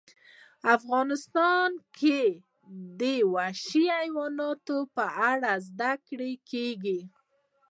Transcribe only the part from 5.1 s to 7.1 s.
اړه زده کړه کېږي.